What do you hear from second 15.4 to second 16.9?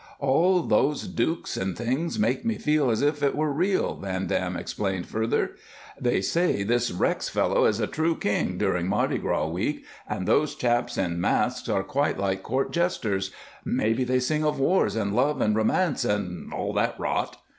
romance and all